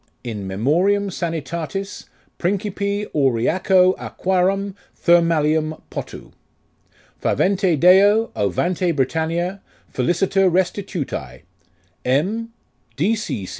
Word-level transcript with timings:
In 0.23 0.47
memoriam 0.47 1.09
sanitatis 1.11 2.05
Principi 2.39 3.05
Auriaco 3.13 3.93
Aquarum 3.99 4.73
thermalium 4.99 5.79
potu. 5.91 6.31
Favente 7.21 7.79
Deo, 7.79 8.31
ovante 8.35 8.95
Britannia, 8.95 9.61
feliciter 9.93 10.49
restitutse, 10.49 11.41
M. 12.03 12.49